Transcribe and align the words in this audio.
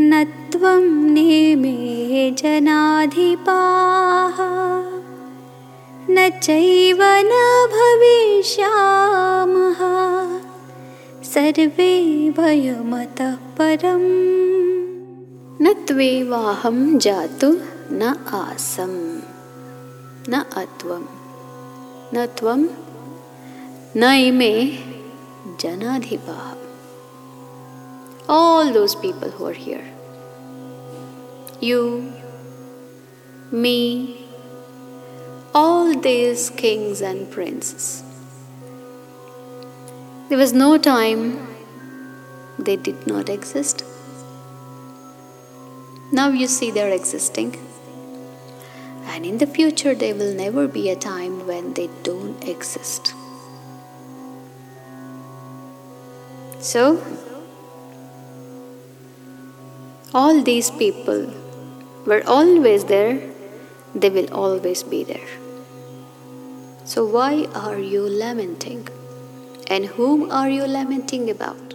न 0.00 0.26
त्वं 0.52 1.10
नेमे 1.10 2.30
जनाधिपाः। 2.30 4.36
न 6.10 6.30
चैव 6.42 6.98
न 7.02 7.68
भविष्यामः। 7.72 9.80
सर्वे 11.24 12.30
वयमतः 12.30 13.34
परम्। 13.34 14.32
न 15.62 15.84
त्वेवाहं 15.88 16.98
जातु 16.98 17.56
न 17.92 18.14
आसम् 18.28 19.20
न 20.28 20.44
अत्वं 20.56 21.21
न 22.13 22.25
त्वं 22.37 22.67
न 23.95 24.13
इमे 24.27 24.53
जनाधिपाः 25.61 26.57
all 28.29 28.73
those 28.73 28.95
people 28.95 29.31
who 29.31 29.45
are 29.45 29.53
here. 29.53 29.85
You, 31.61 32.13
me, 33.51 34.27
all 35.53 35.97
these 35.97 36.49
kings 36.49 37.01
and 37.01 37.31
princes. 37.31 38.03
There 40.29 40.37
was 40.37 40.53
no 40.53 40.77
time 40.77 41.47
they 42.59 42.75
did 42.75 43.07
not 43.07 43.29
exist. 43.29 43.83
Now 46.11 46.29
you 46.29 46.47
see 46.47 46.71
they're 46.71 46.91
existing. 46.91 47.57
And 49.22 49.30
in 49.30 49.38
the 49.38 49.46
future, 49.46 49.94
there 49.94 50.16
will 50.16 50.34
never 50.34 50.66
be 50.66 50.90
a 50.90 50.96
time 50.96 51.46
when 51.46 51.74
they 51.74 51.88
don't 52.02 52.42
exist. 52.42 53.14
So, 56.58 57.00
all 60.12 60.42
these 60.42 60.72
people 60.72 61.32
were 62.04 62.24
always 62.26 62.86
there, 62.86 63.22
they 63.94 64.10
will 64.10 64.34
always 64.34 64.82
be 64.82 65.04
there. 65.04 65.30
So, 66.84 67.04
why 67.04 67.46
are 67.54 67.78
you 67.78 68.02
lamenting? 68.02 68.88
And 69.68 69.86
whom 69.86 70.32
are 70.32 70.50
you 70.50 70.64
lamenting 70.64 71.30
about? 71.30 71.71